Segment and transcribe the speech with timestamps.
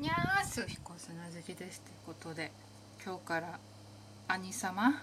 [0.00, 2.50] にゃーす彦砂好きですということで
[3.04, 3.58] 今日から
[4.28, 5.02] 兄様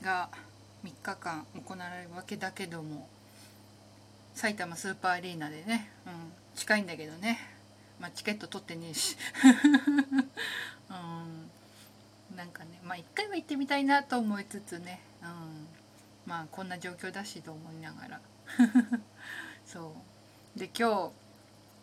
[0.00, 0.30] が
[0.82, 3.06] 3日間行われるわけだけども
[4.34, 6.12] 埼玉スーパーアリーナでね、うん、
[6.54, 7.40] 近いんだけどね、
[8.00, 9.18] まあ、チケット取ってねえし、
[10.88, 10.92] う
[12.32, 15.68] ん、なんかねまあ一回は行ってみたいなと思いつつね、うん、
[16.24, 18.20] まあこんな状況だしと思いながら。
[19.66, 19.94] そ
[20.56, 20.58] う。
[20.58, 21.12] で今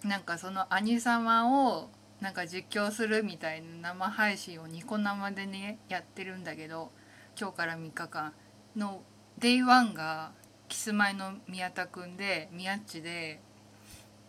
[0.03, 1.89] 日なんかその兄様を
[2.21, 6.91] なんか実況するみたいな生配信をニコ生でねやってるんだけど
[7.39, 8.33] 今日から3日間
[8.75, 9.01] の
[9.39, 10.31] Day1 が
[10.67, 13.39] キスマイの宮田くんで宮っちで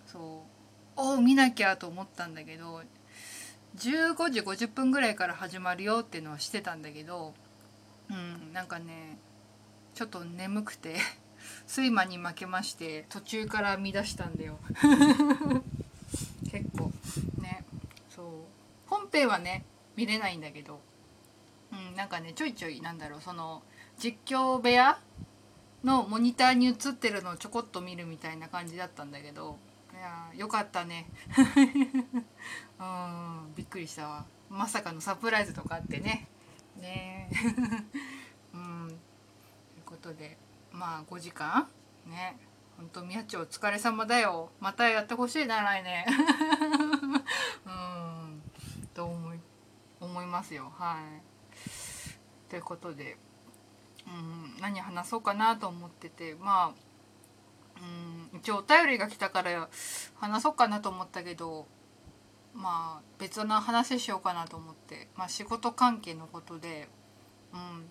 [0.07, 0.21] そう
[0.97, 2.83] おお見なきゃと思ったんだけど
[3.77, 7.33] 15時50分ぐらいから始まるよっていうのはしてたんだけど
[8.11, 9.19] うんなんかね
[9.95, 10.97] ちょっと眠くて
[11.69, 14.59] 睡魔に負けまして途中から見出したんだよ。
[16.51, 16.93] 結構。
[18.87, 19.65] 本編はね
[19.97, 20.81] 見れないんだけど。
[21.73, 23.63] うんなんかねちょいちょいなんだろうその
[23.99, 24.99] 実況部屋
[25.85, 29.57] のモニターに映ってるのをちょこっと見るみたいな感じだったんだけど。
[29.93, 31.07] いやよかったね。
[32.79, 34.25] うんびっくりしたわ。
[34.49, 36.29] まさかのサプライズとかあってね。
[36.77, 37.29] ね。
[38.55, 38.89] うん。
[38.89, 40.39] ということで
[40.73, 41.69] まあ5時間？
[42.07, 42.37] ね。
[42.77, 44.51] 本当宮地お疲れ様だよ。
[44.61, 46.07] またやってほしいな来年。
[47.67, 48.18] うん。
[50.09, 50.73] 思いますよ。
[50.79, 52.49] はい。
[52.49, 53.17] ということで
[54.07, 56.75] うん何話そうかなと思っててまあ
[58.33, 59.69] うん一応お便りが来たから
[60.17, 61.67] 話そうかなと思ったけど
[62.55, 66.89] まあ別な話しようかなと思って、まあ、仕事関係のことで、
[67.53, 67.85] うん、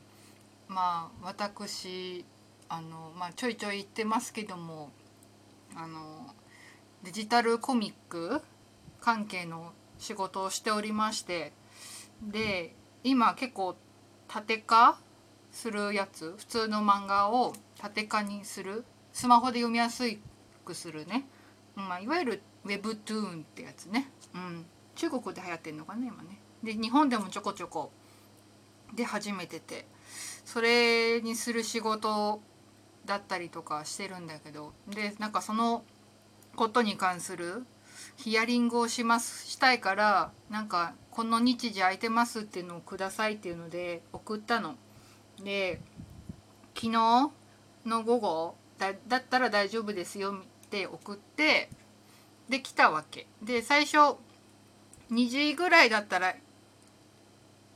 [0.67, 2.25] まあ私
[2.67, 4.89] あの、まあ、ちょいちょい言ってますけども
[5.75, 6.33] あの
[7.03, 8.41] デジタルコミック
[8.99, 11.53] 関係の仕事をしておりまして
[12.21, 13.75] で今結構
[14.27, 14.99] 縦化
[15.51, 18.85] するやつ普通の漫画を縦化にする。
[19.13, 20.03] スマホで読みやす
[20.63, 21.25] くするね、
[21.75, 26.39] まあ、いわゆる Webtoon ってやつね、うん、中国で流行ってんのかな今ね。
[26.61, 27.91] で日本でもちょこちょこ
[28.95, 29.85] で始めてて。
[30.45, 32.39] それにする仕事
[33.05, 34.73] だったりとかしてるんだけど。
[34.87, 35.83] でなんかその
[36.55, 37.65] ことに関する
[38.17, 44.75] ヒアリングをしますしたいからなんかこの日時空いてますっていうのをくださいっていうので送ったの。
[45.43, 45.79] で
[46.75, 47.31] 昨日
[47.85, 51.69] の午後だだったら大丈夫ですよって送って
[52.49, 54.17] で来たわけで最初
[55.11, 56.37] 2時ぐらいだったらい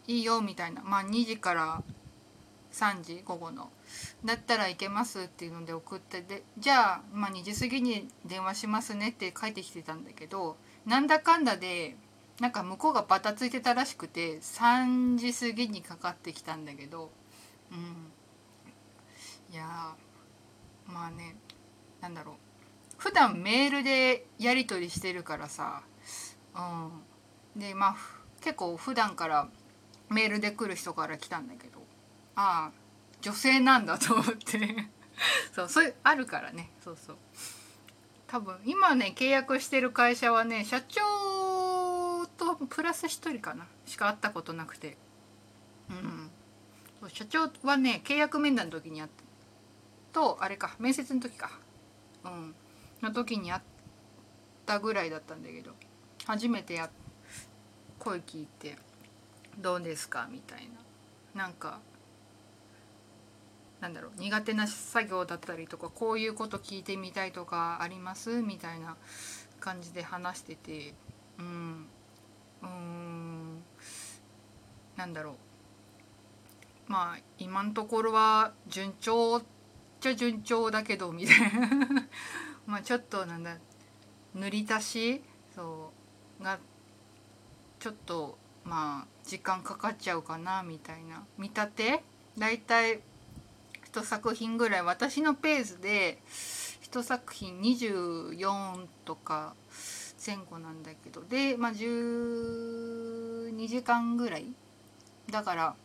[0.07, 1.83] いよみたいなまあ2時から
[2.71, 3.69] 3時午後の。
[4.23, 10.55] だったらいけますっていうので送ってでじゃあ、まあ、2時過ぎに電話しますねって書いてきてたんだけど
[10.85, 11.95] なんだかんだで
[12.39, 17.11] なんか向こうがバタついてたらしくて3時過ぎにかかってきたんだけど
[17.71, 18.11] うん。
[19.53, 19.93] いや
[20.87, 21.35] まあね
[22.01, 22.35] なんだろう。
[22.97, 25.83] 普段メールでやり取りしてるからさ
[26.55, 27.59] うん。
[27.59, 27.95] でまあ
[28.41, 29.49] 結構普段から
[30.09, 31.80] メールで来る人から来たんだけど
[32.41, 32.71] ああ
[33.21, 34.89] 女性なんだと思って。
[35.53, 36.71] そうそういうあるからね。
[36.83, 37.17] そうそう。
[38.25, 43.67] 多分今ね契約してる会社はね社長とプラス1人かな。
[43.85, 44.97] しか会ったことなくて。
[45.89, 46.31] うん。
[47.09, 49.23] 社長はね契約面談の時にあった。
[50.13, 51.51] とあれか面接の時か。
[52.23, 52.55] うん。
[53.03, 53.61] の時にあっ
[54.65, 55.75] たぐらいだったんだけど。
[56.25, 56.89] 初めてや
[57.99, 58.77] 声聞いて
[59.57, 60.81] 「どうですか?」みたいな。
[61.33, 61.79] なんか
[63.81, 68.41] なんだろう苦手な作業だったりとかこういうこと聞いてみたいとかあります？
[68.41, 68.95] みたいな
[69.59, 70.93] 感じで話してて
[71.39, 71.87] うん
[72.61, 73.63] うん
[74.95, 76.91] なんだろう。
[76.91, 79.43] まあ今のところは順調っ
[79.99, 81.87] ちゃ順調だけどみたいな。
[82.67, 83.57] まあちょっとなんだ
[84.35, 85.21] 塗り足し？
[85.55, 85.91] そ
[86.39, 86.43] う。
[86.43, 86.59] が
[87.79, 91.25] ちょっとまあ時間かかっちゃうかなみたいな。
[91.39, 92.03] 見立て？
[92.37, 93.01] 大体
[93.91, 96.19] 1作品ぐらい私のペースで
[96.91, 99.53] 1作品24とか
[100.25, 101.23] 前後なんだけど。
[101.23, 104.45] でまあ12時間ぐらい。
[105.29, 105.75] だから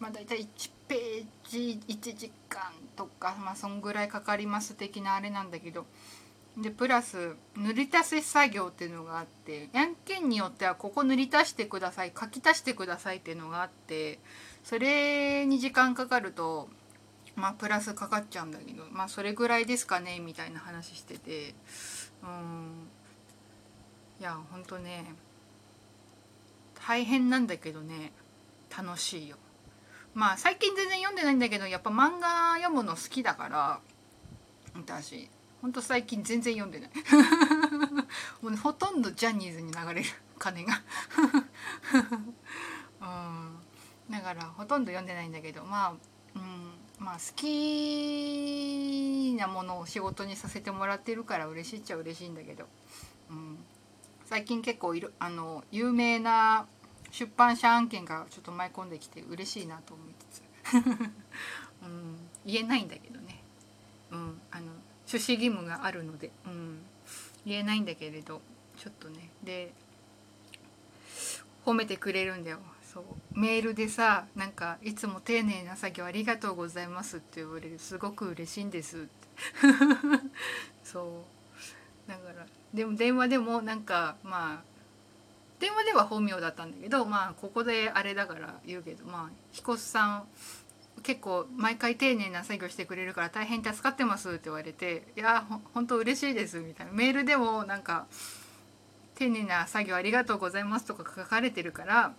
[0.00, 2.62] まあ大体1ページ1時間
[2.96, 5.86] とかまあそんぐらいかかります的なあれなんだけど。
[6.56, 14.18] でプラス塗り足し作業っていうのがあって案件によってはここ塗り足してください書き足してくださいっていうのがあって
[14.62, 16.68] それに時間かかると
[17.36, 21.54] まあプラスかかっちゃうんだけどまあそれぐらいですかねみたいな話してて。
[22.22, 22.88] うん。
[24.20, 25.04] いやほんとね
[26.86, 28.12] 大変なんだけどね
[28.76, 29.36] 楽しいよ。
[30.14, 33.80] まあ最近全然読んでないんだけどやっぱ漫画読むの好きだから
[34.74, 35.28] 私。
[35.62, 36.90] ほんと最近全然読んでない。
[38.42, 40.80] もう、ほとんどジャニーズに流れる金が。
[43.00, 43.58] うん。
[44.10, 45.94] だからほとんど読んでないんだけどまあ
[46.34, 46.71] うん。
[47.02, 47.46] まあ好き
[49.38, 52.64] なものを仕事にさせてもらってるから嬉しいっちゃ嬉しいんだけど、
[53.30, 53.58] うん、
[54.26, 56.66] 最近結構いるあの有名な
[57.10, 60.42] 出版社案件がちょっと舞い込んできて嬉しいなと思いつつ、
[61.84, 62.16] うん、
[62.46, 63.42] 言えないんだけどね、
[64.10, 64.72] うん、あの
[65.06, 66.78] 出資義務があるので、うん、
[67.44, 68.40] 言えないんだけれど。
[68.82, 69.30] ちょっとね。
[69.44, 69.72] で
[71.64, 72.58] 褒めてくれるんだよ。
[72.92, 73.04] そう。
[73.38, 77.78] メールでさなんか「いつも丁寧な作業ありがとうございます」って言われる。
[77.78, 78.98] すごく嬉しいんです。
[78.98, 79.08] っ て
[80.84, 81.24] そ
[82.06, 82.10] う。
[82.10, 84.72] だからでも電話でもなんかまあ
[85.58, 90.28] 電話では本名だったんだけどまあここであれだから言うけどまあ彦さん
[91.02, 96.92] 結構毎回丁寧な作業してくれるから大変助かってますって言われて「いやほ本当嬉しいです」みたいな。
[96.92, 98.06] メールでもなんか
[99.14, 102.14] 「丁寧な作業ありがとうございます」とか書かれてるから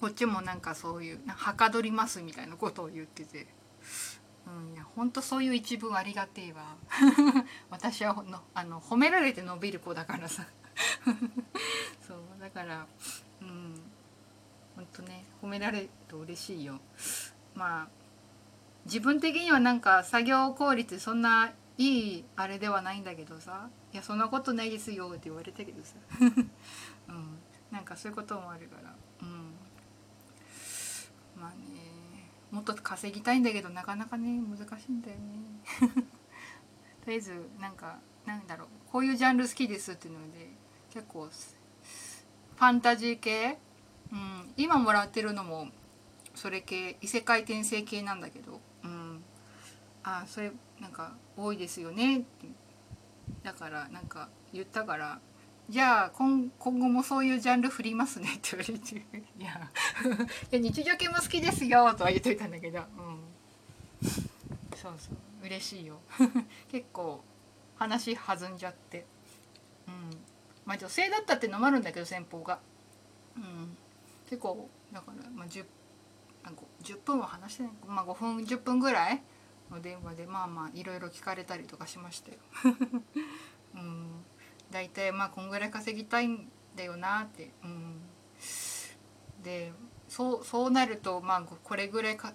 [0.00, 3.46] こっちもなんかそういうはかどりますみたいなことを言ってて。
[4.46, 6.76] うん、いや本当そういう一文ありがてえわ。
[7.70, 10.46] 私はのあの褒められて伸びる子だからさ。
[12.06, 12.86] そうだから
[13.40, 13.80] うん。
[14.76, 16.80] 本当ね褒められると嬉しいよ。
[17.54, 17.88] まあ
[18.84, 25.94] 自分的にはなんか作業効率そんないいあれではないんだけどさ「いやそんなことないですよ」って言われたけどさ、
[27.08, 27.38] うん、
[27.70, 28.94] なんかそういうこともあるから。
[29.22, 29.54] うん。
[31.44, 32.30] まあね。
[32.50, 35.22] もっと稼ぎたいんだけどなかなかね難しいんだよね。
[37.04, 38.68] とりあえずなんかなんだろう。
[38.90, 40.50] こういうジャンル好きですっていうので
[40.90, 43.58] 結構ファンタジー系、
[44.10, 45.68] うん、今もらってるのも
[46.34, 46.96] それ系。
[47.02, 49.22] 異世界転生系なんだけど、うん、
[50.02, 50.50] あそれ
[50.80, 52.24] なんか多いですよね
[53.42, 55.20] だからなんか言ったから
[55.68, 58.96] じゃあ今今後もそういうジャンル振りますねって言われて。
[59.38, 59.70] いや。
[60.52, 63.20] いや日常系も好きですよとは言っといたんだけど、うん、
[64.76, 65.16] そうそう。
[65.44, 66.00] 嬉しいよ。
[66.70, 67.24] 結構
[67.76, 69.06] 話弾んじゃって。
[69.88, 70.10] うん。
[70.66, 72.58] まあ女性だったってのもあるんだけど先方が。
[73.36, 73.76] うん。
[74.28, 75.64] 結構だから、まあ10、
[76.82, 79.22] 10分は話してない、まあ、5分10分ぐらい
[79.70, 82.38] の電話でまあまあいろいろ聞かれたりとかしましたよ。
[83.74, 84.24] うん。
[84.74, 88.00] 大体まあこんぐらい稼ぎたいんだよなって、うん、
[89.44, 89.72] で
[90.08, 92.32] そうそうなるとまあこれぐらいか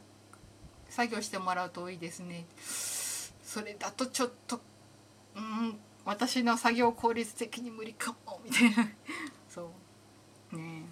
[0.87, 2.45] 作業してもらうといいですね。
[3.43, 4.61] それだとちょっと
[5.35, 8.89] うん私の作業効率的に無理かもみたいな。
[9.49, 9.73] そ
[10.53, 10.55] う。
[10.55, 10.85] ね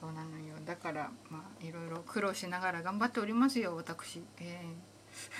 [0.00, 0.54] そうなのよ。
[0.64, 4.22] だからまあいろいろ苦労しながら頑張っておりますよ私。
[4.38, 4.64] え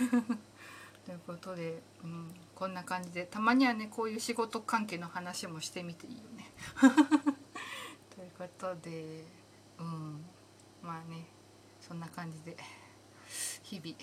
[0.03, 0.05] え。
[0.05, 0.37] ー
[1.05, 6.51] ということで、うん、こんな感じでたまにはねこういう仕事関係の話もしてみていいよね。
[8.15, 9.25] ということで、
[9.79, 10.25] うん、
[10.83, 11.27] まあね
[11.81, 12.57] そんな感じで
[13.63, 13.97] 日々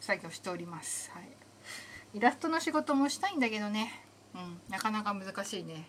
[0.00, 1.10] 作業しております。
[1.12, 1.28] はい、
[2.12, 4.04] イラストの仕事もしたいんだけどね、
[4.34, 5.88] うん、なかなか難しいね。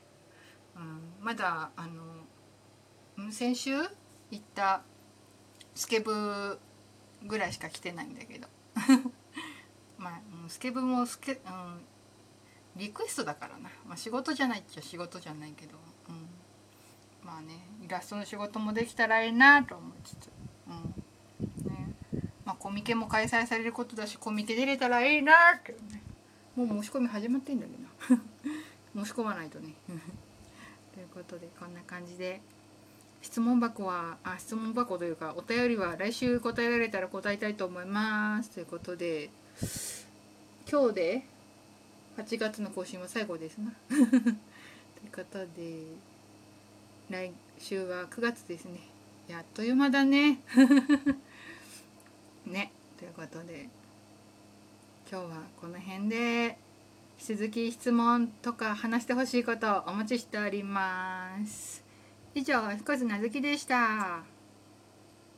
[0.75, 3.75] うん、まだあの先週
[4.31, 4.83] 行った
[5.73, 6.59] スケブ
[7.23, 8.47] ぐらいしか来てないんだけど
[10.05, 11.39] まあ、スケブもスケ、うん、
[12.75, 15.73] リクエストだからな、まあ、仕事じゃないっちゃ仕事じゃないけど、
[16.09, 20.29] うん、まあねイラストの仕事もできたらいいなと思いつつ、
[20.67, 21.71] うん。
[21.71, 21.93] ね。
[22.45, 26.03] まあ、コミケも開催されることだしコミケ出れたらいいなってね。
[26.55, 28.21] もう申し込み始まってんだけど。
[29.03, 29.73] 申し込まないとね。
[30.93, 32.41] ということでこんな感じで。
[33.23, 38.51] 質問箱はあ質問箱というかお便りは来週答えられたら答えたいと思います。
[38.51, 39.31] ということで。
[40.69, 41.23] 今日で
[42.17, 43.71] 8月の更新は最後ですな。
[43.87, 44.09] という
[45.13, 45.83] ことで
[47.09, 48.79] 来週は9月ですね。
[49.27, 50.39] やっという間だね。
[52.45, 53.69] ねということで
[55.09, 56.57] 今日はこの辺で
[57.19, 61.81] 引き続き質問とか話してほしいことをお待ちしております。
[62.33, 64.34] 以上、彦津なずきでした。